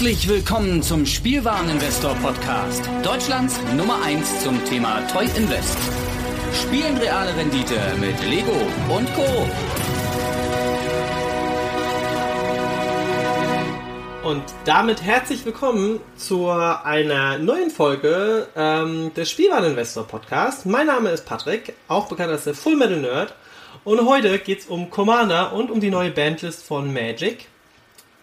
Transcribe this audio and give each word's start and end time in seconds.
Herzlich 0.00 0.28
willkommen 0.28 0.82
zum 0.82 1.04
Spielwareninvestor 1.04 2.14
Podcast. 2.22 2.88
Deutschlands 3.02 3.60
Nummer 3.76 4.02
1 4.02 4.42
zum 4.42 4.64
Thema 4.64 5.06
Toy 5.08 5.26
Invest. 5.36 5.76
Spielen 6.54 6.96
reale 6.96 7.36
Rendite 7.36 7.78
mit 8.00 8.18
Lego 8.26 8.50
und 8.88 9.06
Co. 9.12 9.46
Und 14.26 14.42
damit 14.64 15.02
herzlich 15.02 15.44
willkommen 15.44 16.00
zu 16.16 16.48
einer 16.48 17.36
neuen 17.36 17.68
Folge 17.68 18.48
ähm, 18.56 19.12
des 19.12 19.30
Spielwareninvestor 19.30 20.08
Podcast. 20.08 20.64
Mein 20.64 20.86
Name 20.86 21.10
ist 21.10 21.26
Patrick, 21.26 21.74
auch 21.88 22.08
bekannt 22.08 22.32
als 22.32 22.44
der 22.44 22.54
Full 22.54 22.76
Metal 22.76 23.00
Nerd. 23.00 23.34
Und 23.84 24.06
heute 24.06 24.38
geht 24.38 24.60
es 24.60 24.66
um 24.66 24.88
Commander 24.88 25.52
und 25.52 25.70
um 25.70 25.78
die 25.78 25.90
neue 25.90 26.10
Bandlist 26.10 26.64
von 26.64 26.90
Magic. 26.90 27.48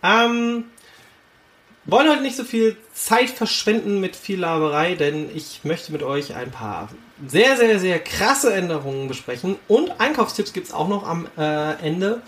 Ähm, 0.01 0.65
wollen 1.87 2.09
heute 2.09 2.21
nicht 2.21 2.35
so 2.35 2.43
viel 2.43 2.77
Zeit 2.93 3.29
verschwenden 3.29 3.99
mit 3.99 4.15
viel 4.15 4.39
Laberei, 4.39 4.95
denn 4.95 5.29
ich 5.33 5.61
möchte 5.63 5.91
mit 5.91 6.03
euch 6.03 6.35
ein 6.35 6.51
paar 6.51 6.89
sehr, 7.25 7.57
sehr, 7.57 7.79
sehr 7.79 7.99
krasse 7.99 8.53
Änderungen 8.53 9.07
besprechen 9.07 9.55
und 9.67 9.99
Einkaufstipps 9.99 10.53
gibt 10.53 10.67
es 10.67 10.73
auch 10.73 10.87
noch 10.87 11.07
am 11.07 11.27
äh, 11.37 11.73
Ende. 11.81 12.21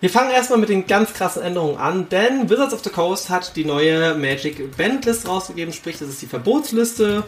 Wir 0.00 0.10
fangen 0.10 0.32
erstmal 0.32 0.58
mit 0.58 0.68
den 0.68 0.86
ganz 0.88 1.12
krassen 1.14 1.42
Änderungen 1.42 1.78
an, 1.78 2.08
denn 2.08 2.50
Wizards 2.50 2.74
of 2.74 2.82
the 2.82 2.90
Coast 2.90 3.30
hat 3.30 3.54
die 3.56 3.64
neue 3.64 4.14
Magic 4.14 4.76
Bandlist 4.76 5.28
rausgegeben, 5.28 5.72
sprich, 5.72 5.98
das 5.98 6.08
ist 6.08 6.20
die 6.20 6.26
Verbotsliste 6.26 7.24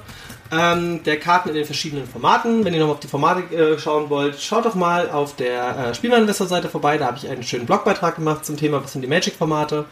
ähm, 0.53 1.03
der 1.05 1.19
Karten 1.21 1.51
in 1.51 1.55
den 1.55 1.65
verschiedenen 1.65 2.07
Formaten. 2.07 2.65
Wenn 2.65 2.75
ihr 2.75 2.81
nochmal 2.81 2.97
auf 2.97 3.01
die 3.01 3.09
Formate 3.09 3.55
äh, 3.55 3.79
schauen 3.79 4.11
wollt, 4.11 4.41
schaut 4.41 4.65
doch 4.65 4.75
mal 4.75 5.09
auf 5.09 5.37
der 5.37 5.79
äh, 5.79 5.95
Spielwareninvestor-Seite 5.95 6.69
vorbei, 6.69 6.99
da 6.99 7.07
habe 7.07 7.17
ich 7.17 7.29
einen 7.29 7.45
schönen 7.45 7.65
Blogbeitrag 7.65 8.17
gemacht 8.17 8.45
zum 8.45 8.57
Thema, 8.57 8.83
was 8.83 8.93
sind 8.93 9.03
die 9.03 9.09
Magic-Formate. 9.09 9.85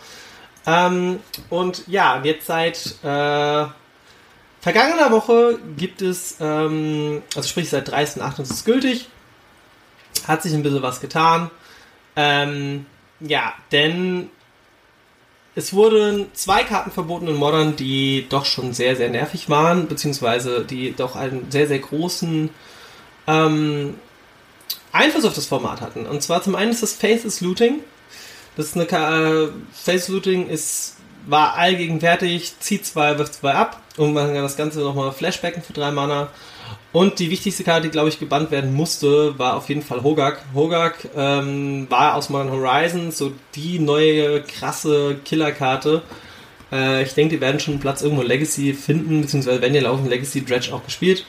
Ähm, 0.67 1.21
und 1.51 1.87
ja, 1.89 2.21
jetzt 2.23 2.47
seit 2.47 2.97
äh, 3.03 3.67
vergangener 4.61 5.11
Woche 5.11 5.59
gibt 5.77 6.03
es, 6.03 6.37
ähm, 6.41 7.23
also 7.35 7.49
sprich 7.49 7.69
seit 7.69 7.89
30.08. 7.89 8.43
ist 8.43 8.51
es 8.51 8.65
gültig, 8.65 9.09
hat 10.27 10.43
sich 10.43 10.55
ein 10.55 10.63
bisschen 10.63 10.83
was 10.83 11.01
getan. 11.01 11.51
Ähm, 12.15 12.87
ja, 13.21 13.55
denn 13.73 14.31
es 15.55 15.75
wurden 15.75 16.27
zwei 16.33 16.65
Karten 16.65 16.91
verboten 16.91 17.29
in 17.29 17.37
Modern, 17.37 17.77
die 17.77 18.27
doch 18.29 18.45
schon 18.45 18.73
sehr, 18.73 18.97
sehr 18.97 19.11
nervig 19.11 19.51
waren, 19.51 19.87
beziehungsweise 19.87 20.65
die 20.65 20.95
doch 20.95 21.17
einen 21.17 21.51
sehr, 21.51 21.67
sehr 21.69 21.79
großen 21.79 22.51
ähm, 23.27 23.95
Einfluss 24.93 25.25
auf 25.25 25.35
das 25.35 25.47
Format 25.47 25.81
hatten. 25.81 26.07
Und 26.07 26.23
zwar 26.23 26.43
zum 26.43 26.55
einen 26.55 26.71
ist 26.71 26.83
das 26.83 26.95
Faces 26.95 27.41
Looting. 27.41 27.81
Das 28.57 28.67
ist 28.67 28.77
eine 28.77 28.87
äh, 28.87 29.49
Face 29.73 30.09
Looting 30.09 30.49
ist 30.49 30.97
war 31.27 31.55
allgegenwärtig, 31.55 32.59
zieht 32.59 32.85
zwei, 32.85 33.19
wirft 33.19 33.35
zwei 33.35 33.55
ab 33.55 33.81
und 33.97 34.13
man 34.13 34.33
kann 34.33 34.43
das 34.43 34.57
Ganze 34.57 34.81
nochmal 34.81 35.13
Flashbacken 35.13 35.63
für 35.63 35.73
drei 35.73 35.91
Mana. 35.91 36.29
Und 36.93 37.19
die 37.19 37.31
wichtigste 37.31 37.65
Karte, 37.65 37.83
die 37.83 37.91
glaube 37.91 38.09
ich 38.09 38.19
gebannt 38.19 38.51
werden 38.51 38.75
musste, 38.75 39.39
war 39.39 39.57
auf 39.57 39.69
jeden 39.69 39.83
Fall 39.83 40.03
Hogak. 40.03 40.43
Hogak 40.55 41.09
ähm, 41.17 41.87
war 41.89 42.17
aus 42.17 42.29
Modern 42.29 42.51
Horizons 42.51 43.17
so 43.17 43.33
die 43.55 43.79
neue 43.79 44.43
krasse 44.43 45.17
Killerkarte. 45.25 46.03
Äh, 46.71 47.05
ich 47.05 47.15
denke, 47.15 47.37
die 47.37 47.41
werden 47.41 47.61
schon 47.61 47.81
Platz 47.81 48.03
irgendwo 48.03 48.23
Legacy 48.23 48.75
finden, 48.75 49.23
beziehungsweise 49.23 49.63
wenn 49.63 49.75
ihr 49.75 49.83
laufen 49.83 50.09
Legacy 50.09 50.45
Dredge 50.45 50.75
auch 50.75 50.85
gespielt. 50.85 51.25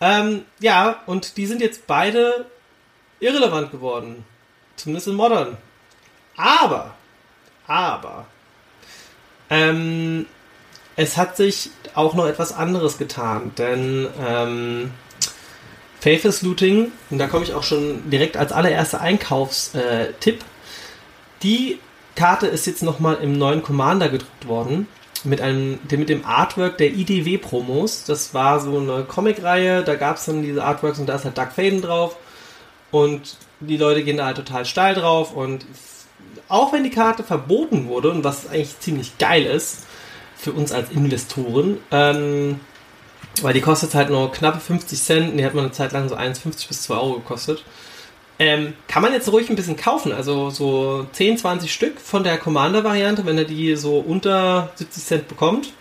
Ähm, 0.00 0.42
ja, 0.60 1.02
und 1.06 1.36
die 1.36 1.46
sind 1.46 1.60
jetzt 1.60 1.86
beide 1.86 2.46
irrelevant 3.20 3.70
geworden. 3.70 4.24
Zumindest 4.74 5.08
in 5.08 5.14
Modern. 5.14 5.56
Aber, 6.36 6.94
aber, 7.66 8.26
ähm, 9.50 10.26
es 10.96 11.16
hat 11.16 11.36
sich 11.36 11.70
auch 11.94 12.14
noch 12.14 12.26
etwas 12.26 12.52
anderes 12.52 12.98
getan, 12.98 13.52
denn 13.56 14.08
ähm, 14.26 14.90
Faithless 16.00 16.42
Looting, 16.42 16.92
und 17.10 17.18
da 17.18 17.26
komme 17.26 17.44
ich 17.44 17.54
auch 17.54 17.62
schon 17.62 18.10
direkt 18.10 18.36
als 18.36 18.52
allererster 18.52 19.00
Einkaufstipp, 19.00 20.44
die 21.42 21.78
Karte 22.14 22.46
ist 22.46 22.66
jetzt 22.66 22.82
nochmal 22.82 23.18
im 23.22 23.36
neuen 23.36 23.62
Commander 23.62 24.08
gedruckt 24.08 24.48
worden. 24.48 24.88
Mit, 25.24 25.40
einem, 25.40 25.80
mit 25.90 26.08
dem 26.08 26.24
Artwork 26.24 26.78
der 26.78 26.92
IDW-Promos. 26.92 28.04
Das 28.04 28.32
war 28.32 28.60
so 28.60 28.78
eine 28.78 29.02
Comic-Reihe, 29.02 29.82
da 29.82 29.96
gab 29.96 30.18
es 30.18 30.26
dann 30.26 30.42
diese 30.42 30.62
Artworks 30.62 31.00
und 31.00 31.06
da 31.06 31.16
ist 31.16 31.24
halt 31.24 31.36
Doug 31.36 31.48
Faden 31.54 31.82
drauf. 31.82 32.16
Und 32.92 33.36
die 33.58 33.76
Leute 33.76 34.04
gehen 34.04 34.18
da 34.18 34.26
halt 34.26 34.36
total 34.36 34.64
steil 34.64 34.94
drauf 34.94 35.32
und 35.34 35.66
auch 36.48 36.72
wenn 36.72 36.84
die 36.84 36.90
Karte 36.90 37.22
verboten 37.22 37.88
wurde 37.88 38.10
und 38.10 38.24
was 38.24 38.48
eigentlich 38.48 38.78
ziemlich 38.80 39.18
geil 39.18 39.44
ist 39.44 39.86
für 40.36 40.52
uns 40.52 40.72
als 40.72 40.90
Investoren, 40.90 41.78
ähm, 41.90 42.60
weil 43.42 43.54
die 43.54 43.60
kostet 43.60 43.94
halt 43.94 44.10
nur 44.10 44.30
knappe 44.32 44.60
50 44.60 45.02
Cent 45.02 45.30
und 45.32 45.38
die 45.38 45.44
hat 45.44 45.54
man 45.54 45.64
eine 45.64 45.72
Zeit 45.72 45.92
lang 45.92 46.08
so 46.08 46.16
1,50 46.16 46.68
bis 46.68 46.82
2 46.82 46.94
Euro 46.94 47.14
gekostet. 47.14 47.64
Ähm, 48.38 48.74
kann 48.86 49.02
man 49.02 49.14
jetzt 49.14 49.32
ruhig 49.32 49.48
ein 49.48 49.56
bisschen 49.56 49.76
kaufen, 49.76 50.12
also 50.12 50.50
so 50.50 51.06
10, 51.12 51.38
20 51.38 51.72
Stück 51.72 51.98
von 51.98 52.22
der 52.22 52.36
Commander-Variante, 52.36 53.24
wenn 53.24 53.38
er 53.38 53.44
die 53.44 53.76
so 53.76 53.98
unter 53.98 54.70
70 54.74 55.04
Cent 55.04 55.28
bekommt, 55.28 55.72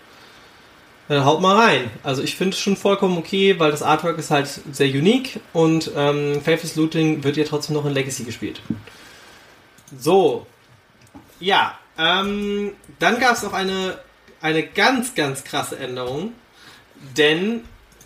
dann 1.09 1.25
haut 1.25 1.41
mal 1.41 1.55
rein. 1.55 1.91
Also 2.01 2.23
ich 2.23 2.35
finde 2.35 2.55
es 2.55 2.59
schon 2.59 2.77
vollkommen 2.77 3.17
okay, 3.17 3.59
weil 3.59 3.71
das 3.71 3.83
Artwork 3.83 4.17
ist 4.17 4.31
halt 4.31 4.47
sehr 4.71 4.87
unique 4.87 5.39
und 5.51 5.91
ähm, 5.95 6.41
Faithless 6.41 6.75
Looting 6.75 7.23
wird 7.23 7.35
ja 7.35 7.43
trotzdem 7.43 7.75
noch 7.75 7.85
in 7.85 7.93
Legacy 7.93 8.23
gespielt. 8.23 8.61
So, 9.99 10.47
ja, 11.39 11.77
ähm, 11.97 12.73
dann 12.99 13.19
gab 13.19 13.35
es 13.35 13.43
noch 13.43 13.53
eine, 13.53 13.99
eine 14.41 14.65
ganz, 14.65 15.15
ganz 15.15 15.43
krasse 15.43 15.77
Änderung, 15.77 16.33
denn 17.17 17.63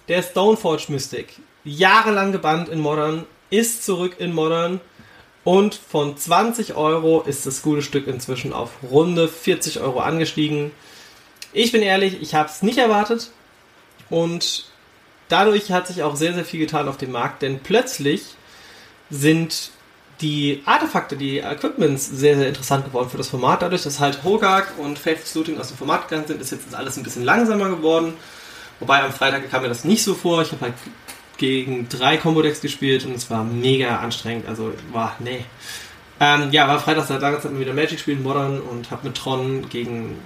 der 0.07 0.23
Stoneforge 0.23 0.85
Mystic, 0.89 1.39
jahrelang 1.63 2.31
gebannt 2.31 2.69
in 2.69 2.79
Modern, 2.79 3.25
ist 3.49 3.85
zurück 3.85 4.15
in 4.19 4.33
Modern 4.33 4.81
und 5.43 5.75
von 5.75 6.17
20 6.17 6.75
Euro 6.75 7.21
ist 7.21 7.45
das 7.45 7.61
gute 7.61 7.81
Stück 7.81 8.07
inzwischen 8.07 8.53
auf 8.53 8.71
runde 8.83 9.27
40 9.27 9.79
Euro 9.79 9.99
angestiegen. 9.99 10.71
Ich 11.53 11.71
bin 11.71 11.81
ehrlich, 11.81 12.21
ich 12.21 12.35
habe 12.35 12.49
es 12.49 12.61
nicht 12.61 12.77
erwartet 12.77 13.31
und 14.09 14.65
dadurch 15.29 15.71
hat 15.71 15.87
sich 15.87 16.03
auch 16.03 16.15
sehr, 16.15 16.33
sehr 16.33 16.45
viel 16.45 16.59
getan 16.59 16.87
auf 16.87 16.97
dem 16.97 17.11
Markt, 17.11 17.41
denn 17.41 17.61
plötzlich 17.61 18.23
sind 19.09 19.71
die 20.21 20.61
Artefakte, 20.65 21.15
die 21.15 21.39
Equipments 21.39 22.07
sehr, 22.07 22.37
sehr 22.37 22.49
interessant 22.49 22.85
geworden 22.85 23.09
für 23.09 23.17
das 23.17 23.29
Format. 23.29 23.61
Dadurch, 23.61 23.83
dass 23.83 23.99
halt 23.99 24.23
Hogak 24.23 24.73
und 24.77 24.99
Faithless 24.99 25.33
Looting 25.35 25.57
aus 25.59 25.69
dem 25.69 25.77
Format 25.77 26.07
gegangen 26.07 26.27
sind, 26.27 26.41
ist 26.41 26.51
jetzt 26.51 26.73
alles 26.75 26.97
ein 26.97 27.03
bisschen 27.03 27.23
langsamer 27.23 27.69
geworden. 27.69 28.13
Wobei 28.79 29.01
am 29.03 29.13
Freitag 29.13 29.49
kam 29.49 29.61
mir 29.61 29.69
das 29.69 29.85
nicht 29.85 30.03
so 30.03 30.13
vor. 30.13 30.41
Ich 30.41 30.51
habe 30.51 30.61
halt 30.61 30.73
gegen 31.37 31.87
drei 31.89 32.17
Combo-Decks 32.17 32.61
gespielt 32.61 33.05
und 33.05 33.15
es 33.15 33.29
war 33.29 33.43
mega 33.43 33.97
anstrengend. 33.97 34.47
Also, 34.47 34.73
war, 34.91 35.15
nee. 35.19 35.45
Ähm, 36.19 36.49
ja, 36.51 36.67
war 36.67 36.79
Freitag 36.79 37.07
seit 37.07 37.21
langer 37.21 37.39
Zeit 37.39 37.57
wieder 37.57 37.73
Magic 37.73 37.91
gespielt, 37.91 38.21
Modern 38.21 38.59
und 38.59 38.91
habe 38.91 39.07
mit 39.07 39.15
Tron 39.15 39.69
gegen, 39.69 40.17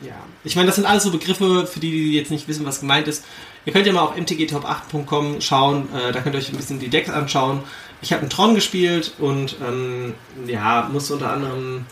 ja. 0.00 0.14
Ich 0.42 0.56
meine, 0.56 0.66
das 0.66 0.74
sind 0.74 0.86
alles 0.86 1.04
so 1.04 1.12
Begriffe, 1.12 1.66
für 1.66 1.78
die, 1.78 1.90
die 1.90 2.14
jetzt 2.14 2.32
nicht 2.32 2.48
wissen, 2.48 2.66
was 2.66 2.80
gemeint 2.80 3.06
ist. 3.06 3.24
Ihr 3.64 3.72
könnt 3.72 3.86
ja 3.86 3.92
mal 3.92 4.02
auf 4.02 4.16
mtgtop8.com 4.16 5.40
schauen, 5.40 5.88
äh, 5.94 6.12
da 6.12 6.20
könnt 6.20 6.34
ihr 6.34 6.38
euch 6.38 6.50
ein 6.50 6.56
bisschen 6.56 6.80
die 6.80 6.88
Decks 6.88 7.10
anschauen. 7.10 7.62
Ich 8.02 8.12
habe 8.12 8.20
einen 8.20 8.30
Tron 8.30 8.54
gespielt 8.54 9.14
und 9.18 9.56
ähm, 9.66 10.14
ja, 10.46 10.88
musste 10.92 11.14
unter 11.14 11.32
anderem 11.32 11.86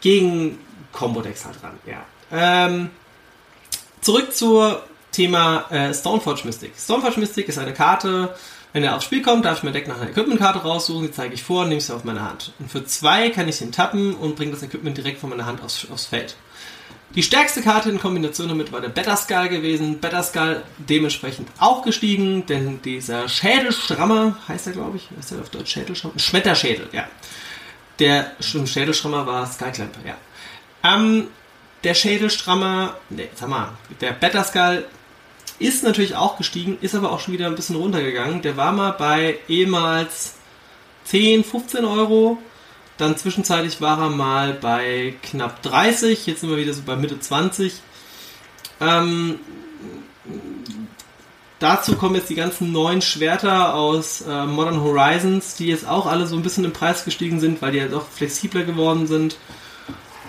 gegen 0.00 0.58
Combo-Decks 0.92 1.44
halt 1.44 1.62
ran. 1.62 1.78
Ja. 1.86 2.04
Ähm, 2.30 2.90
zurück 4.00 4.34
zum 4.34 4.76
Thema 5.12 5.64
äh, 5.70 5.94
Stoneforge 5.94 6.42
Mystic. 6.44 6.72
Stoneforge 6.78 7.20
Mystic 7.20 7.48
ist 7.48 7.58
eine 7.58 7.72
Karte, 7.72 8.34
wenn 8.74 8.82
er 8.82 8.96
aufs 8.96 9.04
Spiel 9.04 9.22
kommt, 9.22 9.44
darf 9.44 9.58
ich 9.58 9.62
mein 9.62 9.72
Deck 9.72 9.86
nach 9.86 10.00
einer 10.00 10.10
Equipment-Karte 10.10 10.58
raussuchen, 10.58 11.06
die 11.06 11.12
zeige 11.12 11.32
ich 11.32 11.44
vor 11.44 11.62
und 11.62 11.68
nehme 11.68 11.80
sie 11.80 11.94
auf 11.94 12.02
meine 12.02 12.22
Hand. 12.22 12.52
Und 12.58 12.70
für 12.70 12.84
zwei 12.84 13.30
kann 13.30 13.48
ich 13.48 13.54
sie 13.56 13.70
tappen 13.70 14.16
und 14.16 14.34
bringe 14.34 14.50
das 14.50 14.64
Equipment 14.64 14.96
direkt 14.96 15.20
von 15.20 15.30
meiner 15.30 15.46
Hand 15.46 15.62
aufs, 15.62 15.86
aufs 15.92 16.06
Feld. 16.06 16.34
Die 17.14 17.22
stärkste 17.22 17.62
Karte 17.62 17.90
in 17.90 18.00
Kombination 18.00 18.48
damit 18.48 18.72
war 18.72 18.80
der 18.80 18.88
Better 18.88 19.16
Skull 19.16 19.48
gewesen. 19.48 20.00
Better 20.00 20.22
Skull 20.22 20.62
dementsprechend 20.78 21.48
auch 21.58 21.82
gestiegen, 21.82 22.44
denn 22.46 22.82
dieser 22.82 23.28
Schädelschrammer, 23.28 24.36
heißt 24.48 24.66
er 24.66 24.72
glaube 24.72 24.96
ich, 24.96 25.08
heißt 25.16 25.32
er 25.32 25.40
auf 25.40 25.50
Deutsch 25.50 25.72
Schädelschrammer? 25.72 26.18
Schmetterschädel, 26.18 26.88
ja. 26.92 27.06
Der 28.00 28.32
Schädelschrammer 28.40 29.26
war 29.26 29.46
Skullclamp, 29.46 29.94
ja. 30.04 30.16
Ähm, 30.82 31.28
der 31.84 31.94
Schädelstrammer, 31.94 32.96
ne, 33.10 33.28
sag 33.34 33.48
mal, 33.48 33.68
der 34.00 34.12
Better 34.12 34.42
Skull 34.42 34.84
ist 35.60 35.84
natürlich 35.84 36.16
auch 36.16 36.36
gestiegen, 36.36 36.78
ist 36.80 36.96
aber 36.96 37.12
auch 37.12 37.20
schon 37.20 37.34
wieder 37.34 37.46
ein 37.46 37.54
bisschen 37.54 37.76
runtergegangen. 37.76 38.42
Der 38.42 38.56
war 38.56 38.72
mal 38.72 38.90
bei 38.90 39.38
ehemals 39.48 40.34
10, 41.04 41.44
15 41.44 41.84
Euro 41.84 42.38
dann 42.96 43.16
zwischenzeitlich 43.16 43.80
war 43.80 44.00
er 44.00 44.10
mal 44.10 44.52
bei 44.52 45.14
knapp 45.22 45.62
30, 45.62 46.26
jetzt 46.26 46.40
sind 46.40 46.50
wir 46.50 46.56
wieder 46.56 46.72
so 46.72 46.82
bei 46.82 46.96
Mitte 46.96 47.18
20. 47.18 47.80
Ähm, 48.80 49.40
dazu 51.58 51.96
kommen 51.96 52.14
jetzt 52.14 52.30
die 52.30 52.34
ganzen 52.36 52.70
neuen 52.72 53.02
Schwerter 53.02 53.74
aus 53.74 54.22
äh, 54.22 54.46
Modern 54.46 54.80
Horizons, 54.80 55.56
die 55.56 55.66
jetzt 55.66 55.88
auch 55.88 56.06
alle 56.06 56.26
so 56.26 56.36
ein 56.36 56.42
bisschen 56.42 56.64
im 56.64 56.72
Preis 56.72 57.04
gestiegen 57.04 57.40
sind, 57.40 57.62
weil 57.62 57.72
die 57.72 57.78
ja 57.78 57.88
doch 57.88 58.06
flexibler 58.08 58.62
geworden 58.62 59.06
sind. 59.06 59.36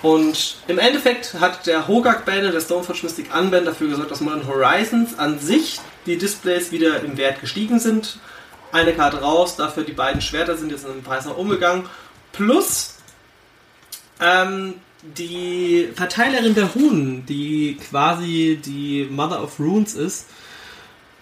und 0.01 0.57
im 0.67 0.79
Endeffekt 0.79 1.35
hat 1.35 1.67
der 1.67 1.87
Hogak 1.87 2.25
Banner, 2.25 2.51
der 2.51 2.61
Stoneforge 2.61 3.01
Mystic 3.03 3.35
Unband, 3.35 3.67
dafür 3.67 3.89
gesorgt, 3.89 4.11
dass 4.11 4.21
Modern 4.21 4.47
Horizons 4.47 5.17
an 5.19 5.39
sich 5.39 5.79
die 6.05 6.17
Displays 6.17 6.71
wieder 6.71 7.01
im 7.01 7.17
Wert 7.17 7.41
gestiegen 7.41 7.79
sind. 7.79 8.19
Eine 8.71 8.93
Karte 8.93 9.21
raus, 9.21 9.55
dafür 9.55 9.83
die 9.83 9.93
beiden 9.93 10.21
Schwerter 10.21 10.57
sind 10.57 10.71
jetzt 10.71 10.85
in 10.85 10.93
den 10.93 11.03
Preis 11.03 11.25
nach 11.25 11.37
umgegangen. 11.37 11.85
Plus 12.35 12.95
ähm, 14.19 14.75
die 15.01 15.89
Verteilerin 15.95 16.53
der 16.53 16.65
Runen, 16.65 17.25
die 17.25 17.77
quasi 17.89 18.59
die 18.63 19.07
Mother 19.09 19.41
of 19.41 19.59
Runes 19.59 19.93
ist, 19.93 20.27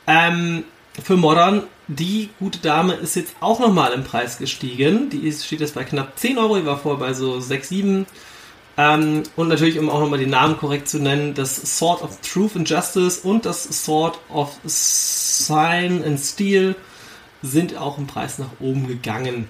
ähm, 0.07 0.63
für 1.03 1.15
Modern, 1.15 1.63
die 1.87 2.29
gute 2.39 2.59
Dame 2.59 2.93
ist 2.93 3.15
jetzt 3.15 3.35
auch 3.41 3.59
nochmal 3.59 3.93
im 3.93 4.03
Preis 4.03 4.37
gestiegen. 4.37 5.09
Die 5.09 5.27
ist, 5.27 5.45
steht 5.45 5.59
jetzt 5.59 5.75
bei 5.75 5.83
knapp 5.83 6.17
10 6.17 6.37
Euro, 6.37 6.57
die 6.57 6.65
war 6.65 6.77
vorher 6.77 6.99
bei 6.99 7.13
so 7.13 7.39
6, 7.39 7.69
7. 7.69 8.05
Ähm, 8.77 9.23
und 9.35 9.47
natürlich, 9.49 9.77
um 9.77 9.89
auch 9.89 9.99
nochmal 9.99 10.19
die 10.19 10.25
Namen 10.25 10.57
korrekt 10.57 10.87
zu 10.89 10.97
nennen, 10.97 11.35
das 11.35 11.77
Sword 11.77 12.01
of 12.01 12.21
Truth 12.21 12.55
and 12.55 12.69
Justice 12.69 13.21
und 13.21 13.45
das 13.45 13.63
Sword 13.63 14.19
of 14.29 14.57
Sign 14.65 16.03
and 16.03 16.19
Steel 16.19 16.75
sind 17.43 17.77
auch 17.77 17.97
im 17.97 18.07
Preis 18.07 18.39
nach 18.39 18.49
oben 18.59 18.87
gegangen. 18.87 19.47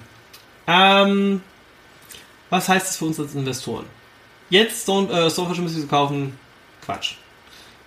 Ähm, 0.68 1.42
was 2.53 2.69
heißt 2.69 2.88
das 2.88 2.97
für 2.97 3.05
uns 3.05 3.19
als 3.19 3.33
Investoren? 3.33 3.85
Jetzt 4.51 4.83
Stone, 4.83 5.09
äh, 5.11 5.29
Stoneforge 5.31 5.63
müssen 5.63 5.81
zu 5.81 5.88
kaufen? 5.88 6.38
Quatsch. 6.85 7.15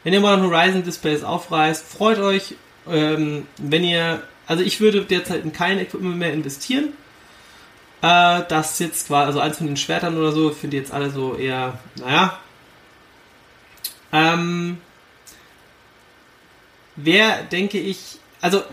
Wenn 0.02 0.12
ihr 0.12 0.20
Modern 0.20 0.42
Horizon 0.42 0.82
Displays 0.82 1.22
aufreißt, 1.22 1.86
freut 1.86 2.18
euch. 2.18 2.56
Ähm, 2.88 3.46
wenn 3.58 3.84
ihr, 3.84 4.24
also 4.48 4.64
ich 4.64 4.80
würde 4.80 5.04
derzeit 5.04 5.44
in 5.44 5.52
kein 5.52 5.78
Equipment 5.78 6.16
mehr 6.16 6.32
investieren. 6.32 6.94
Äh, 8.02 8.42
das 8.48 8.80
jetzt 8.80 9.06
quasi, 9.06 9.26
also 9.28 9.38
eins 9.38 9.58
von 9.58 9.68
den 9.68 9.76
Schwertern 9.76 10.18
oder 10.18 10.32
so, 10.32 10.50
finde 10.50 10.78
ich 10.78 10.82
jetzt 10.82 10.92
alle 10.92 11.10
so 11.10 11.36
eher, 11.36 11.78
naja. 11.94 12.40
Ähm, 14.12 14.78
wer, 16.96 17.44
denke 17.44 17.78
ich, 17.78 18.18
also 18.40 18.64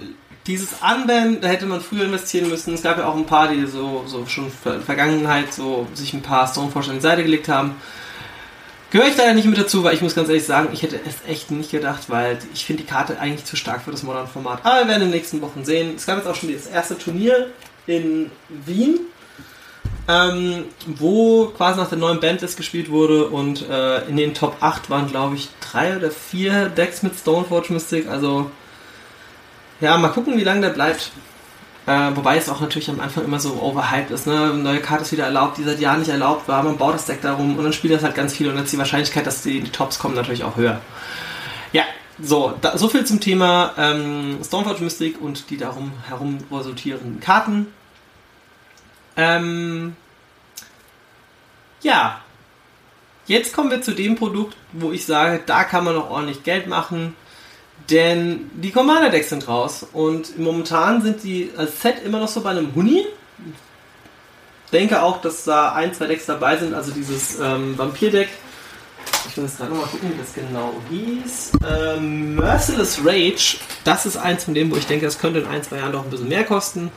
dieses 0.48 0.82
Armband, 0.82 1.44
da 1.44 1.48
hätte 1.48 1.66
man 1.66 1.82
früher 1.82 2.06
investieren 2.06 2.50
müssen. 2.50 2.74
Es 2.74 2.84
gab 2.84 2.98
ja 2.98 3.08
auch 3.08 3.16
ein 3.16 3.26
paar, 3.26 3.48
die 3.48 3.66
so, 3.66 4.04
so 4.08 4.26
schon 4.26 4.46
in 4.46 4.52
der 4.66 4.82
Vergangenheit 4.82 5.54
so 5.54 5.88
sich 5.94 6.14
ein 6.14 6.22
paar 6.22 6.48
Stoneforge 6.48 6.90
an 6.90 6.96
die 6.96 7.02
Seite 7.02 7.24
gelegt 7.24 7.48
haben. 7.48 7.76
Gehöre 8.92 9.08
ich 9.08 9.16
da 9.16 9.34
nicht 9.34 9.48
mit 9.48 9.58
dazu, 9.58 9.84
weil 9.84 9.96
ich 9.96 10.02
muss 10.02 10.14
ganz 10.14 10.28
ehrlich 10.28 10.46
sagen, 10.46 10.70
ich 10.72 10.84
hätte 10.84 11.00
es 11.08 11.28
echt 11.28 11.50
nicht 11.50 11.72
gedacht, 11.72 12.10
weil 12.10 12.38
ich 12.54 12.66
finde 12.66 12.84
die 12.84 12.90
Karte 12.90 13.20
eigentlich 13.20 13.46
zu 13.46 13.56
stark 13.56 13.82
für 13.82 13.92
das 13.92 14.04
Modern-Format. 14.04 14.60
Aber 14.64 14.82
wir 14.82 14.88
werden 14.88 15.04
in 15.04 15.08
den 15.08 15.18
nächsten 15.18 15.42
Wochen 15.42 15.66
sehen. 15.66 15.94
Es 15.96 16.06
gab 16.06 16.18
jetzt 16.18 16.28
auch 16.28 16.36
schon 16.36 16.54
das 16.54 16.68
erste 16.68 16.98
Turnier 16.98 17.50
in 17.88 18.30
Wien, 18.50 19.00
ähm, 20.08 20.66
wo 20.86 21.48
quasi 21.58 21.80
nach 21.80 21.90
der 21.90 21.98
neuen 21.98 22.20
Bandlist 22.20 22.56
gespielt 22.56 22.92
wurde 22.92 23.28
und 23.28 23.68
äh, 23.68 24.06
in 24.08 24.18
den 24.18 24.36
Top 24.36 24.58
8 24.60 24.90
waren, 24.92 25.08
glaube 25.08 25.38
ich, 25.38 25.50
drei 25.60 25.98
oder 25.98 26.12
vier 26.12 26.70
Decks 26.70 27.02
mit 27.02 27.16
Stoneforge 27.16 27.74
Mystic. 27.74 28.08
Also 28.08 28.52
ja, 29.84 29.98
mal 29.98 30.10
gucken, 30.10 30.38
wie 30.38 30.44
lange 30.44 30.62
der 30.62 30.70
bleibt. 30.70 31.12
Äh, 31.86 32.16
wobei 32.16 32.38
es 32.38 32.48
auch 32.48 32.62
natürlich 32.62 32.90
am 32.90 33.02
Anfang 33.02 33.26
immer 33.26 33.40
so 33.40 33.62
overhyped 33.62 34.12
ist. 34.12 34.26
Ne? 34.26 34.54
Neue 34.54 34.80
Karte 34.80 35.04
ist 35.04 35.12
wieder 35.12 35.26
erlaubt, 35.26 35.58
die 35.58 35.64
seit 35.64 35.82
Jahren 35.82 36.00
nicht 36.00 36.10
erlaubt 36.10 36.48
war. 36.48 36.64
Man 36.64 36.78
baut 36.78 36.94
das 36.94 37.06
Deck 37.06 37.22
darum 37.22 37.58
und 37.58 37.64
dann 37.64 37.74
spielt 37.74 37.94
das 37.94 38.04
halt 38.04 38.16
ganz 38.16 38.34
viel 38.34 38.48
und 38.48 38.56
dann 38.56 38.64
ist 38.64 38.72
die 38.72 38.78
Wahrscheinlichkeit, 38.78 39.28
dass 39.28 39.44
die 39.44 39.60
die 39.60 39.72
Tops 39.72 40.00
kommen, 40.00 40.16
natürlich 40.16 40.46
auch 40.46 40.56
höher. 40.56 40.80
Ja, 41.74 41.84
so, 42.22 42.54
da, 42.62 42.78
so 42.78 42.88
viel 42.88 43.06
zum 43.06 43.20
Thema 43.20 43.74
ähm, 43.78 44.38
Stormforge 44.42 44.82
Mystic 44.82 45.20
und 45.20 45.50
die 45.50 45.58
darum 45.58 45.92
herum 46.08 46.38
resultierenden 46.50 47.20
Karten. 47.20 47.68
Ähm, 49.18 49.98
ja, 51.82 52.22
jetzt 53.26 53.54
kommen 53.54 53.72
wir 53.72 53.82
zu 53.82 53.92
dem 53.92 54.16
Produkt, 54.16 54.56
wo 54.72 54.94
ich 54.94 55.06
sage, 55.06 55.42
da 55.46 55.66
kann 55.66 55.84
man 55.84 55.96
noch 55.96 56.10
ordentlich 56.10 56.44
Geld 56.44 56.68
machen. 56.68 57.14
Denn 57.90 58.50
die 58.54 58.72
Commander-Decks 58.72 59.30
sind 59.30 59.48
raus 59.48 59.86
und 59.92 60.40
momentan 60.40 61.02
sind 61.02 61.24
die 61.24 61.52
als 61.58 61.82
Set 61.82 62.04
immer 62.06 62.20
noch 62.20 62.28
so 62.28 62.42
bei 62.42 62.52
einem 62.52 62.74
Huni. 62.76 63.06
Ich 64.66 64.72
denke 64.72 65.02
auch, 65.02 65.22
dass 65.22 65.44
da 65.44 65.74
ein, 65.74 65.94
zwei 65.94 66.08
Decks 66.08 66.26
dabei 66.26 66.58
sind, 66.58 66.74
also 66.74 66.92
dieses 66.92 67.40
ähm, 67.40 67.78
Vampir-Deck. 67.78 68.30
Ich 69.30 69.38
will 69.38 69.44
jetzt 69.44 69.58
gerade 69.58 69.72
nochmal 69.72 69.90
gucken, 69.90 70.12
wie 70.14 70.18
das 70.18 70.34
genau 70.34 70.74
hieß. 70.90 71.52
Ähm, 71.68 72.36
Merciless 72.36 73.00
Rage, 73.04 73.58
das 73.84 74.06
ist 74.06 74.18
eins 74.18 74.46
von 74.46 74.54
denen, 74.54 74.72
wo 74.72 74.76
ich 74.78 74.86
denke, 74.86 75.06
das 75.06 75.20
könnte 75.20 75.40
in 75.40 75.48
ein, 75.48 75.64
zwei 75.64 75.78
Jahren 75.78 75.92
doch 75.92 76.04
ein 76.04 76.10
bisschen 76.10 76.30
mehr 76.30 76.44
kosten. 76.44 76.92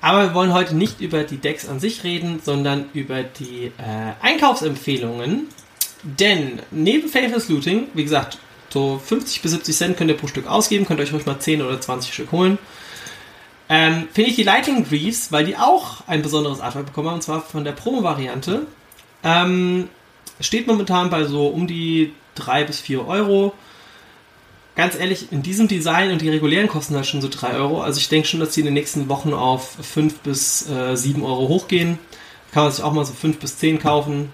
Aber 0.00 0.24
wir 0.24 0.34
wollen 0.34 0.52
heute 0.52 0.76
nicht 0.76 1.00
über 1.00 1.22
die 1.22 1.38
Decks 1.38 1.66
an 1.66 1.80
sich 1.80 2.04
reden, 2.04 2.40
sondern 2.44 2.90
über 2.92 3.22
die 3.22 3.72
äh, 3.78 4.12
Einkaufsempfehlungen. 4.20 5.48
Denn 6.02 6.60
neben 6.70 7.08
Faithless 7.08 7.48
Looting, 7.48 7.88
wie 7.94 8.04
gesagt, 8.04 8.38
so 8.74 9.00
50 9.02 9.40
bis 9.40 9.52
70 9.52 9.76
Cent 9.76 9.96
könnt 9.96 10.10
ihr 10.10 10.16
pro 10.16 10.26
Stück 10.26 10.48
ausgeben, 10.48 10.84
könnt 10.84 10.98
ihr 10.98 11.04
euch 11.04 11.12
ruhig 11.12 11.26
mal 11.26 11.38
10 11.38 11.62
oder 11.62 11.80
20 11.80 12.12
Stück 12.12 12.32
holen. 12.32 12.58
Ähm, 13.68 14.08
Finde 14.12 14.30
ich 14.30 14.36
die 14.36 14.42
Lightning 14.42 14.84
Greaves, 14.84 15.30
weil 15.30 15.46
die 15.46 15.56
auch 15.56 16.06
ein 16.08 16.22
besonderes 16.22 16.60
Artwork 16.60 16.86
bekommen 16.86 17.08
haben, 17.08 17.14
und 17.14 17.22
zwar 17.22 17.40
von 17.40 17.62
der 17.64 17.70
Promo-Variante. 17.70 18.66
Ähm, 19.22 19.88
steht 20.40 20.66
momentan 20.66 21.08
bei 21.08 21.24
so 21.24 21.46
um 21.46 21.68
die 21.68 22.12
3 22.34 22.64
bis 22.64 22.80
4 22.80 23.06
Euro. 23.06 23.54
Ganz 24.74 24.96
ehrlich, 24.96 25.30
in 25.30 25.44
diesem 25.44 25.68
Design 25.68 26.10
und 26.10 26.20
die 26.20 26.28
regulären 26.28 26.66
kosten 26.66 26.96
halt 26.96 27.06
schon 27.06 27.22
so 27.22 27.28
3 27.30 27.54
Euro. 27.54 27.80
Also 27.80 28.00
ich 28.00 28.08
denke 28.08 28.26
schon, 28.26 28.40
dass 28.40 28.50
die 28.50 28.60
in 28.60 28.66
den 28.66 28.74
nächsten 28.74 29.08
Wochen 29.08 29.32
auf 29.32 29.76
5 29.80 30.18
bis 30.18 30.68
äh, 30.68 30.96
7 30.96 31.22
Euro 31.22 31.46
hochgehen. 31.46 32.00
Kann 32.50 32.64
man 32.64 32.72
sich 32.72 32.82
auch 32.82 32.92
mal 32.92 33.04
so 33.04 33.12
5 33.12 33.38
bis 33.38 33.56
10 33.58 33.78
kaufen. 33.78 34.32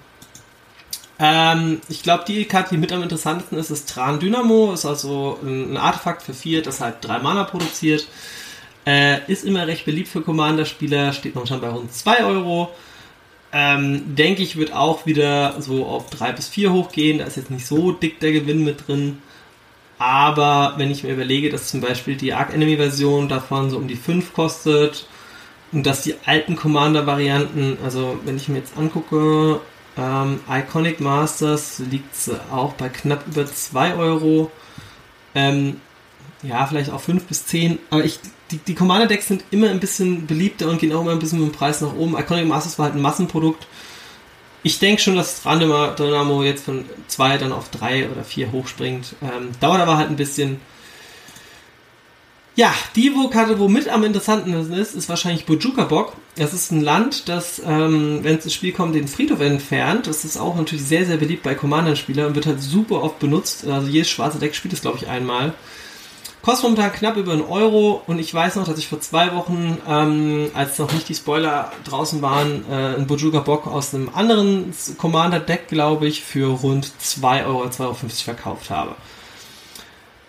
Ähm, 1.20 1.82
ich 1.88 2.02
glaube, 2.02 2.24
die 2.26 2.46
Karte, 2.46 2.70
die 2.70 2.78
mit 2.78 2.92
am 2.92 3.02
interessantesten 3.02 3.58
ist, 3.58 3.70
ist 3.70 3.88
Tran 3.90 4.18
Dynamo. 4.18 4.72
Ist 4.72 4.86
also 4.86 5.38
ein 5.42 5.76
Artefakt 5.76 6.22
für 6.22 6.34
vier, 6.34 6.62
das 6.62 6.80
halt 6.80 6.96
drei 7.02 7.18
Mana 7.18 7.44
produziert. 7.44 8.06
Äh, 8.86 9.30
ist 9.30 9.44
immer 9.44 9.66
recht 9.66 9.84
beliebt 9.84 10.08
für 10.08 10.22
Commander-Spieler, 10.22 11.12
steht 11.12 11.34
momentan 11.34 11.60
bei 11.60 11.68
rund 11.68 11.92
2 11.92 12.24
Euro. 12.24 12.70
Ähm, 13.52 14.14
denke 14.14 14.42
ich, 14.42 14.56
wird 14.56 14.72
auch 14.72 15.06
wieder 15.06 15.60
so 15.60 15.84
auf 15.86 16.08
3 16.10 16.32
bis 16.32 16.48
4 16.48 16.72
hochgehen. 16.72 17.18
Da 17.18 17.24
ist 17.24 17.36
jetzt 17.36 17.50
nicht 17.50 17.66
so 17.66 17.92
dick 17.92 18.20
der 18.20 18.32
Gewinn 18.32 18.64
mit 18.64 18.88
drin. 18.88 19.18
Aber 19.98 20.74
wenn 20.78 20.90
ich 20.90 21.04
mir 21.04 21.12
überlege, 21.12 21.50
dass 21.50 21.68
zum 21.68 21.82
Beispiel 21.82 22.16
die 22.16 22.32
Arc 22.32 22.54
Enemy 22.54 22.76
Version 22.76 23.28
davon 23.28 23.68
so 23.68 23.76
um 23.76 23.86
die 23.86 23.96
5 23.96 24.32
kostet 24.32 25.06
und 25.72 25.84
dass 25.84 26.02
die 26.02 26.14
alten 26.24 26.56
Commander-Varianten, 26.56 27.76
also 27.84 28.18
wenn 28.24 28.36
ich 28.36 28.48
mir 28.48 28.58
jetzt 28.58 28.78
angucke, 28.78 29.60
ähm, 29.96 30.40
Iconic 30.48 31.00
Masters 31.00 31.78
liegt 31.78 32.14
auch 32.52 32.72
bei 32.74 32.88
knapp 32.88 33.26
über 33.26 33.46
2 33.46 33.94
Euro. 33.94 34.50
Ähm, 35.34 35.80
ja, 36.42 36.66
vielleicht 36.66 36.90
auch 36.90 37.00
5 37.00 37.24
bis 37.24 37.46
10. 37.46 37.78
Aber 37.90 38.04
ich, 38.04 38.18
die, 38.50 38.58
die 38.58 38.74
Commander-Decks 38.74 39.28
sind 39.28 39.44
immer 39.50 39.68
ein 39.68 39.80
bisschen 39.80 40.26
beliebter 40.26 40.68
und 40.68 40.78
gehen 40.78 40.92
auch 40.92 41.02
immer 41.02 41.12
ein 41.12 41.18
bisschen 41.18 41.40
mit 41.40 41.52
dem 41.52 41.56
Preis 41.56 41.80
nach 41.80 41.94
oben. 41.94 42.16
Iconic 42.18 42.46
Masters 42.46 42.78
war 42.78 42.86
halt 42.86 42.94
ein 42.94 43.02
Massenprodukt. 43.02 43.66
Ich 44.62 44.78
denke 44.78 45.00
schon, 45.00 45.16
dass 45.16 45.44
Random 45.46 45.96
Dynamo 45.96 46.42
jetzt 46.42 46.64
von 46.64 46.84
2 47.08 47.38
dann 47.38 47.52
auf 47.52 47.70
3 47.70 48.10
oder 48.10 48.24
4 48.24 48.52
hochspringt. 48.52 49.14
Ähm, 49.22 49.50
dauert 49.60 49.80
aber 49.80 49.96
halt 49.96 50.10
ein 50.10 50.16
bisschen. 50.16 50.60
Ja, 52.60 52.74
die 52.94 53.10
Karte, 53.30 53.58
wo 53.58 53.68
mit 53.68 53.88
am 53.88 54.04
interessantesten 54.04 54.74
ist, 54.74 54.94
ist 54.94 55.08
wahrscheinlich 55.08 55.46
Bojuka 55.46 55.84
Bock. 55.84 56.12
Das 56.36 56.52
ist 56.52 56.70
ein 56.70 56.82
Land, 56.82 57.26
das, 57.30 57.58
ähm, 57.64 58.18
wenn 58.20 58.36
es 58.36 58.44
ins 58.44 58.52
Spiel 58.52 58.72
kommt, 58.72 58.94
den 58.94 59.08
Friedhof 59.08 59.40
entfernt. 59.40 60.06
Das 60.06 60.26
ist 60.26 60.36
auch 60.36 60.56
natürlich 60.56 60.84
sehr, 60.84 61.06
sehr 61.06 61.16
beliebt 61.16 61.42
bei 61.42 61.54
Commander-Spielern 61.54 62.26
und 62.26 62.34
wird 62.34 62.44
halt 62.44 62.60
super 62.60 63.02
oft 63.02 63.18
benutzt. 63.18 63.66
Also 63.66 63.88
jedes 63.88 64.10
schwarze 64.10 64.38
Deck 64.38 64.54
spielt 64.54 64.74
es, 64.74 64.82
glaube 64.82 64.98
ich, 64.98 65.08
einmal. 65.08 65.54
Kostet 66.42 66.64
momentan 66.64 66.92
knapp 66.92 67.16
über 67.16 67.32
einen 67.32 67.40
Euro 67.40 68.02
und 68.06 68.18
ich 68.18 68.34
weiß 68.34 68.56
noch, 68.56 68.66
dass 68.66 68.76
ich 68.76 68.88
vor 68.88 69.00
zwei 69.00 69.34
Wochen, 69.34 69.78
ähm, 69.88 70.50
als 70.52 70.78
noch 70.78 70.92
nicht 70.92 71.08
die 71.08 71.14
Spoiler 71.14 71.72
draußen 71.84 72.20
waren, 72.20 72.66
äh, 72.70 72.74
einen 72.74 73.06
Bojuka 73.06 73.40
Bock 73.40 73.68
aus 73.68 73.94
einem 73.94 74.10
anderen 74.14 74.74
Commander-Deck, 74.98 75.68
glaube 75.68 76.08
ich, 76.08 76.20
für 76.20 76.48
rund 76.48 76.92
2 77.00 77.46
Euro, 77.46 77.64
2,50 77.64 77.80
Euro 77.86 77.94
verkauft 77.94 78.68
habe. 78.68 78.96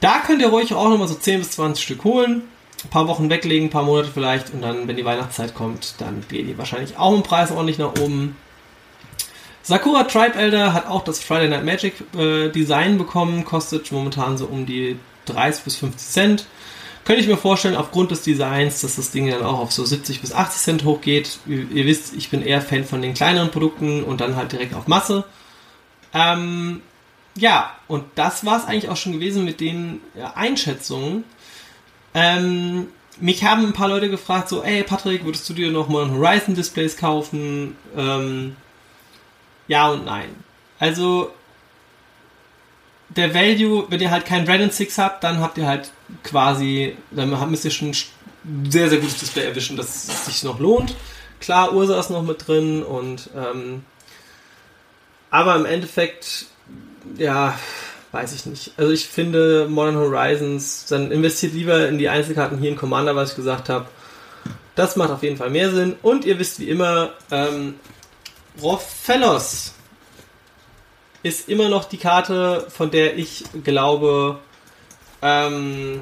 Da 0.01 0.19
könnt 0.25 0.41
ihr 0.41 0.49
ruhig 0.49 0.73
auch 0.73 0.89
nochmal 0.89 1.07
so 1.07 1.15
10 1.15 1.39
bis 1.39 1.51
20 1.51 1.83
Stück 1.83 2.03
holen. 2.03 2.41
Ein 2.83 2.89
paar 2.89 3.07
Wochen 3.07 3.29
weglegen, 3.29 3.67
ein 3.67 3.71
paar 3.71 3.83
Monate 3.83 4.09
vielleicht 4.11 4.51
und 4.51 4.61
dann, 4.61 4.87
wenn 4.87 4.97
die 4.97 5.05
Weihnachtszeit 5.05 5.53
kommt, 5.53 5.95
dann 5.99 6.23
gehen 6.27 6.47
die 6.47 6.57
wahrscheinlich 6.57 6.97
auch 6.97 7.15
im 7.15 7.21
Preis 7.21 7.51
ordentlich 7.51 7.77
nach 7.77 7.93
oben. 8.01 8.35
Sakura 9.61 10.05
Tribe 10.05 10.35
Elder 10.35 10.73
hat 10.73 10.87
auch 10.87 11.03
das 11.03 11.23
Friday 11.23 11.47
Night 11.47 11.63
Magic 11.63 11.93
äh, 12.17 12.49
Design 12.49 12.97
bekommen, 12.97 13.45
kostet 13.45 13.91
momentan 13.91 14.39
so 14.39 14.47
um 14.47 14.65
die 14.65 14.97
30 15.27 15.63
bis 15.63 15.75
50 15.75 16.07
Cent. 16.09 16.45
Könnte 17.05 17.21
ich 17.21 17.27
mir 17.27 17.37
vorstellen, 17.37 17.75
aufgrund 17.75 18.09
des 18.09 18.23
Designs, 18.23 18.81
dass 18.81 18.95
das 18.95 19.11
Ding 19.11 19.29
dann 19.29 19.43
auch 19.43 19.59
auf 19.59 19.71
so 19.71 19.85
70 19.85 20.21
bis 20.21 20.33
80 20.33 20.61
Cent 20.61 20.83
hochgeht. 20.83 21.39
Ihr, 21.45 21.69
ihr 21.71 21.85
wisst, 21.85 22.15
ich 22.15 22.29
bin 22.29 22.41
eher 22.41 22.61
Fan 22.61 22.85
von 22.85 23.03
den 23.03 23.13
kleineren 23.13 23.51
Produkten 23.51 24.03
und 24.03 24.19
dann 24.19 24.35
halt 24.35 24.51
direkt 24.51 24.73
auf 24.73 24.87
Masse. 24.87 25.25
Ähm, 26.13 26.81
ja, 27.35 27.75
und 27.87 28.03
das 28.15 28.45
war 28.45 28.57
es 28.57 28.65
eigentlich 28.65 28.89
auch 28.89 28.97
schon 28.97 29.13
gewesen 29.13 29.45
mit 29.45 29.59
den 29.59 30.01
Einschätzungen. 30.35 31.23
Ähm, 32.13 32.87
mich 33.19 33.43
haben 33.43 33.65
ein 33.65 33.73
paar 33.73 33.87
Leute 33.87 34.09
gefragt, 34.09 34.49
so, 34.49 34.63
ey 34.63 34.83
Patrick, 34.83 35.23
würdest 35.23 35.47
du 35.49 35.53
dir 35.53 35.71
noch 35.71 35.87
mal 35.87 36.05
ein 36.05 36.11
Horizon 36.11 36.55
Displays 36.55 36.97
kaufen? 36.97 37.75
Ähm, 37.95 38.55
ja 39.67 39.89
und 39.89 40.05
nein. 40.05 40.29
Also 40.79 41.31
der 43.09 43.33
Value, 43.33 43.85
wenn 43.89 44.01
ihr 44.01 44.11
halt 44.11 44.25
kein 44.25 44.49
and 44.49 44.73
Six 44.73 44.97
habt, 44.97 45.23
dann 45.23 45.39
habt 45.39 45.57
ihr 45.57 45.67
halt 45.67 45.91
quasi, 46.23 46.95
dann 47.11 47.29
müsst 47.49 47.65
ihr 47.65 47.71
schon 47.71 47.91
ein 47.91 48.71
sehr, 48.71 48.89
sehr 48.89 48.99
gutes 48.99 49.19
Display 49.19 49.45
erwischen, 49.45 49.77
dass 49.77 50.07
es 50.07 50.25
sich 50.25 50.43
noch 50.43 50.59
lohnt. 50.59 50.95
Klar, 51.39 51.73
Ursa 51.73 51.99
ist 51.99 52.09
noch 52.09 52.23
mit 52.23 52.47
drin 52.47 52.83
und 52.83 53.29
ähm, 53.35 53.83
aber 55.29 55.55
im 55.55 55.65
Endeffekt, 55.65 56.47
ja, 57.17 57.57
weiß 58.11 58.33
ich 58.33 58.45
nicht. 58.45 58.71
Also 58.77 58.91
ich 58.91 59.07
finde 59.07 59.67
Modern 59.69 59.95
Horizons, 59.95 60.85
dann 60.89 61.11
investiert 61.11 61.53
lieber 61.53 61.87
in 61.87 61.97
die 61.97 62.09
Einzelkarten 62.09 62.57
hier 62.57 62.69
in 62.69 62.75
Commander, 62.75 63.15
was 63.15 63.31
ich 63.31 63.35
gesagt 63.35 63.69
habe. 63.69 63.85
Das 64.75 64.95
macht 64.95 65.11
auf 65.11 65.23
jeden 65.23 65.37
Fall 65.37 65.49
mehr 65.49 65.71
Sinn. 65.71 65.95
Und 66.01 66.25
ihr 66.25 66.39
wisst 66.39 66.59
wie 66.59 66.69
immer, 66.69 67.11
ähm, 67.29 67.75
Rofellos 68.61 69.73
ist 71.23 71.49
immer 71.49 71.69
noch 71.69 71.85
die 71.85 71.97
Karte, 71.97 72.65
von 72.69 72.91
der 72.91 73.17
ich 73.17 73.43
glaube, 73.63 74.39
ähm, 75.21 76.01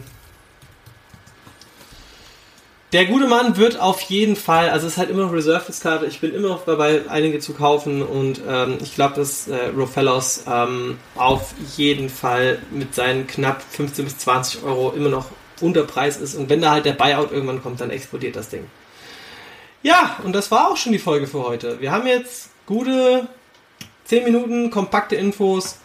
der 2.92 3.06
gute 3.06 3.28
Mann 3.28 3.58
wird 3.58 3.80
auf 3.80 4.02
jeden 4.02 4.36
Fall, 4.36 4.70
also 4.70 4.88
es 4.88 4.94
ist 4.94 4.98
halt 4.98 5.12
immer 5.12 5.24
noch 5.24 5.34
Reserve-Karte, 5.34 6.08
ich 6.08 6.22
bin 6.22 6.34
immer 6.34 6.50
noch 6.50 6.66
dabei, 6.66 7.04
einige 7.08 7.40
zu 7.40 7.54
kaufen 7.54 8.02
und 8.02 8.42
ähm, 8.48 8.80
ich 8.82 8.96
glaube, 8.96 9.16
dass 9.16 9.48
äh, 9.48 9.68
Rofellos 9.78 10.46
ähm, 10.48 10.98
auf 11.16 11.54
jeden 11.78 12.10
Fall 12.10 12.60
mit 12.72 12.96
seinen 12.96 13.28
knapp 13.28 13.62
15 13.62 14.06
bis 14.06 14.18
20 14.18 14.64
Euro 14.64 14.92
immer 14.92 15.10
noch 15.10 15.28
unter 15.62 15.84
Preis 15.84 16.18
ist 16.18 16.36
und 16.36 16.50
wenn 16.50 16.62
da 16.62 16.72
halt 16.72 16.86
der 16.86 16.94
Buyout 16.94 17.32
irgendwann 17.32 17.62
kommt, 17.62 17.80
dann 17.80 17.92
explodiert 17.92 18.36
das 18.36 18.50
Ding. 18.50 18.66
Ja, 19.84 20.18
und 20.24 20.34
das 20.34 20.50
war 20.50 20.72
auch 20.72 20.78
schon 20.78 20.92
die 20.92 21.00
Folge 21.00 21.28
für 21.28 21.44
heute. 21.44 21.80
Wir 21.80 21.92
haben 21.92 22.08
jetzt 22.08 22.50
gute 22.66 23.28
10 24.06 24.24
Minuten 24.24 24.72
kompakte 24.72 25.16
Infos 25.16 25.78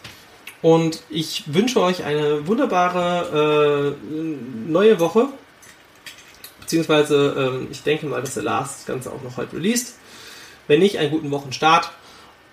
und 0.63 1.03
ich 1.09 1.53
wünsche 1.53 1.79
euch 1.81 2.03
eine 2.03 2.47
wunderbare 2.47 3.95
äh, 3.95 4.69
neue 4.71 4.99
Woche. 4.99 5.27
Beziehungsweise, 6.65 7.35
ähm, 7.37 7.67
ich 7.69 7.83
denke 7.83 8.07
mal, 8.07 8.21
dass 8.21 8.33
der 8.33 8.43
Last 8.43 8.79
das 8.79 8.85
Ganze 8.87 9.11
auch 9.11 9.21
noch 9.21 9.37
heute 9.37 9.55
released. 9.55 9.95
Wenn 10.67 10.79
nicht, 10.79 10.97
einen 10.97 11.11
guten 11.11 11.29
Wochenstart. 11.29 11.91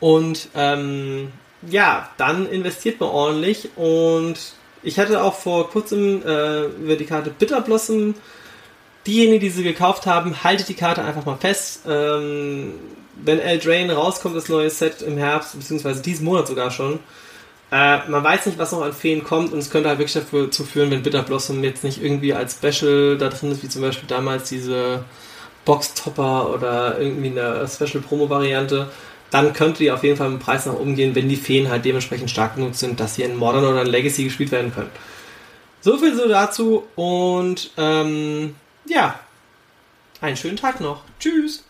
Und 0.01 0.49
ähm, 0.55 1.33
ja, 1.67 2.11
dann 2.19 2.47
investiert 2.47 3.01
man 3.01 3.09
ordentlich. 3.09 3.71
Und 3.77 4.37
ich 4.83 4.99
hatte 4.99 5.23
auch 5.23 5.35
vor 5.35 5.71
kurzem 5.71 6.23
äh, 6.27 6.65
über 6.67 6.97
die 6.97 7.07
Karte 7.07 7.31
Bitter 7.31 7.63
Blossom. 7.63 8.15
Diejenigen, 9.07 9.41
die 9.41 9.49
sie 9.49 9.63
gekauft 9.63 10.05
haben, 10.05 10.45
haltet 10.45 10.69
die 10.69 10.75
Karte 10.75 11.03
einfach 11.03 11.25
mal 11.25 11.39
fest. 11.39 11.85
Ähm, 11.89 12.75
wenn 13.17 13.39
Eldrain 13.39 13.91
rauskommt, 13.91 14.37
das 14.37 14.51
neue 14.51 14.69
Set 14.69 15.01
im 15.01 15.17
Herbst, 15.17 15.59
beziehungsweise 15.59 16.03
diesen 16.03 16.27
Monat 16.27 16.49
sogar 16.49 16.71
schon, 16.71 16.99
äh, 17.73 18.07
man 18.07 18.23
weiß 18.23 18.45
nicht, 18.47 18.59
was 18.59 18.73
noch 18.73 18.83
an 18.83 18.93
Feen 18.93 19.25
kommt 19.25 19.53
und 19.53 19.59
es 19.59 19.71
könnte 19.71 19.89
halt 19.89 19.99
wirklich 19.99 20.23
dazu 20.23 20.65
führen, 20.65 20.91
wenn 20.91 21.03
Bitter 21.03 21.23
Blossom 21.23 21.65
jetzt 21.65 21.85
nicht 21.85 22.03
irgendwie 22.03 22.35
als 22.35 22.59
Special 22.59 23.17
da 23.17 23.31
drin 23.31 23.51
ist, 23.51 23.63
wie 23.63 23.69
zum 23.69 23.81
Beispiel 23.81 24.07
damals 24.07 24.51
diese 24.51 25.05
Box-Topper 25.65 26.51
oder 26.51 27.01
irgendwie 27.01 27.31
eine 27.31 27.67
Special-Promo-Variante, 27.67 28.91
dann 29.31 29.55
könnte 29.55 29.79
die 29.79 29.91
auf 29.91 30.05
jeden 30.05 30.19
Fall 30.19 30.29
mit 30.29 30.41
dem 30.41 30.45
Preis 30.45 30.67
nach 30.67 30.75
oben 30.75 30.97
gehen, 30.97 31.15
wenn 31.15 31.31
die 31.31 31.37
Feen 31.37 31.71
halt 31.71 31.87
dementsprechend 31.87 32.31
stark 32.31 32.57
genug 32.57 32.75
sind, 32.75 33.01
dass 33.01 33.15
sie 33.15 33.23
in 33.23 33.37
Modern 33.37 33.65
oder 33.65 33.81
in 33.81 33.89
Legacy 33.89 34.25
gespielt 34.25 34.53
werden 34.53 34.75
können. 34.75 34.91
So 35.81 35.97
viel 35.97 36.15
so 36.15 36.29
dazu 36.29 36.85
und 36.95 37.71
ähm, 37.79 38.55
ja, 38.87 39.19
einen 40.21 40.37
schönen 40.37 40.59
Tag 40.59 40.81
noch. 40.81 41.05
Tschüss! 41.19 41.65